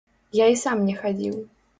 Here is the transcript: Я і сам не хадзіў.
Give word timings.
Я 0.37 0.45
і 0.53 0.57
сам 0.61 0.81
не 0.87 0.95
хадзіў. 1.01 1.37